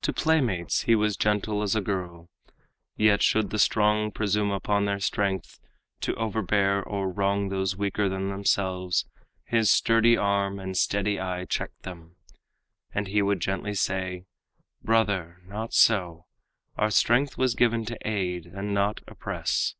[0.00, 2.30] To playmates he was gentle as a girl;
[2.96, 5.60] Yet should the strong presume upon their strength
[6.00, 9.04] To overbear or wrong those weaker than themselves,
[9.44, 12.16] His sturdy arm and steady eye checked them,
[12.94, 14.24] And he would gently say,
[14.82, 16.24] "Brother, not so;
[16.78, 19.74] Our strength was given to aid and not oppress."